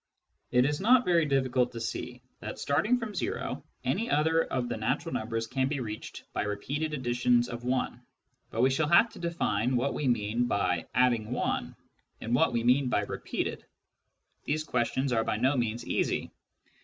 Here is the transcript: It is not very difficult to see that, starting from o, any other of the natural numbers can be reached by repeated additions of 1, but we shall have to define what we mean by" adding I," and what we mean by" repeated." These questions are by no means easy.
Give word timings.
It 0.49 0.65
is 0.65 0.81
not 0.81 1.05
very 1.05 1.25
difficult 1.27 1.71
to 1.73 1.79
see 1.79 2.23
that, 2.39 2.57
starting 2.57 2.97
from 2.97 3.13
o, 3.37 3.63
any 3.83 4.09
other 4.09 4.45
of 4.45 4.67
the 4.67 4.75
natural 4.75 5.13
numbers 5.13 5.45
can 5.45 5.67
be 5.67 5.79
reached 5.79 6.23
by 6.33 6.41
repeated 6.41 6.95
additions 6.95 7.47
of 7.47 7.63
1, 7.65 8.01
but 8.49 8.61
we 8.63 8.71
shall 8.71 8.87
have 8.89 9.09
to 9.11 9.19
define 9.19 9.75
what 9.75 9.93
we 9.93 10.07
mean 10.07 10.47
by" 10.47 10.87
adding 10.95 11.37
I," 11.37 11.69
and 12.19 12.33
what 12.33 12.51
we 12.51 12.63
mean 12.63 12.89
by" 12.89 13.01
repeated." 13.03 13.63
These 14.45 14.63
questions 14.63 15.13
are 15.13 15.23
by 15.23 15.37
no 15.37 15.55
means 15.55 15.85
easy. 15.85 16.31